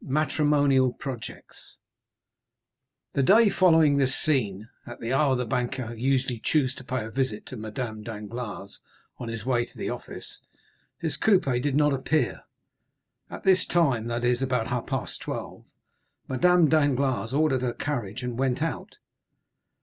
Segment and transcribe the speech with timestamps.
[0.03, 1.75] Matrimonial Projects
[3.13, 7.45] The day following this scene, at the hour Debray usually chose to pay a visit
[7.45, 8.79] to Madame Danglars
[9.19, 10.39] on his way to his office,
[11.01, 12.45] his coupé did not appear.
[13.29, 15.65] At this time, that is, about half past twelve,
[16.27, 18.97] Madame Danglars ordered her carriage, and went out.